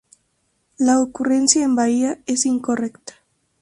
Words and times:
La 0.79 0.99
ocurrencia 0.99 1.63
en 1.63 1.75
Bahia 1.75 2.17
es 2.25 2.47
incorrecta. 2.47 3.13